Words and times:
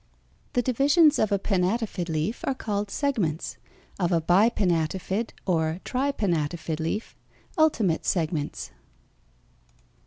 3). 0.01 0.07
The 0.53 0.61
divisions 0.63 1.19
of 1.19 1.31
a 1.31 1.37
pinnátifid 1.37 2.09
leaf 2.09 2.41
are 2.47 2.55
called 2.55 2.89
segments; 2.89 3.57
of 3.99 4.11
a 4.11 4.19
bipinnátifid 4.19 5.29
or 5.45 5.79
tripinnátifid 5.85 6.79
leaf, 6.79 7.15
ultimate 7.55 8.03
segments. 8.03 8.71